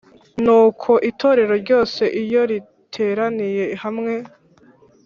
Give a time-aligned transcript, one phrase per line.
[0.43, 4.13] Nuko rero Itorero ryose iyo riteraniye hamwe